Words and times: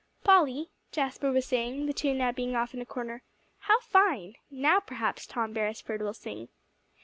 "Polly," 0.23 0.71
Jasper 0.91 1.31
was 1.31 1.45
saying, 1.45 1.85
the 1.85 1.93
two 1.93 2.15
now 2.15 2.31
being 2.31 2.55
off 2.55 2.73
in 2.73 2.81
a 2.81 2.87
corner, 2.87 3.21
"how 3.59 3.79
fine! 3.81 4.33
Now, 4.49 4.79
perhaps 4.79 5.27
Tom 5.27 5.53
Beresford 5.53 6.01
will 6.01 6.15
sing." 6.15 6.47